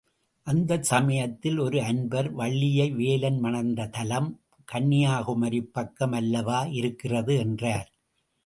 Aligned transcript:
அந்தச் 0.47 0.83
சமயத்தில் 0.83 1.57
ஒரு 1.57 1.79
அன்பர், 1.81 2.29
வள்ளியை 2.31 2.91
வேலன் 2.91 3.39
மணந்த 3.39 3.87
தலம், 3.87 4.31
கன்னியாகுமரிப் 4.67 5.71
பக்கம் 5.73 6.11
அல்லவா 6.11 6.63
இருக்கிறது 6.73 7.35
என்றார். 7.37 7.89